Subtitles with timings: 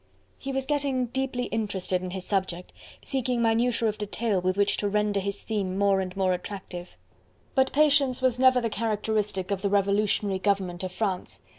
[0.39, 4.89] He was getting deeply interested in his subject, seeking minutiae of detail, with which to
[4.89, 6.97] render his theme more and more attractive.
[7.53, 11.39] But patience was never the characteristic of the Revolutionary Government of France.